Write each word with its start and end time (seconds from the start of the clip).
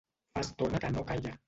Fa 0.37 0.45
estona 0.45 0.83
que 0.87 0.93
no 0.97 1.07
calla. 1.13 1.39